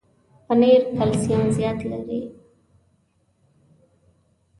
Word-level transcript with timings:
پنېر 0.45 0.81
کلسیم 0.97 1.41
زیات 1.55 1.79
لري. 1.91 2.21